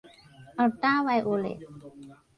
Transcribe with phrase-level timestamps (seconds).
[0.59, 1.59] อัลตราไวโอเลต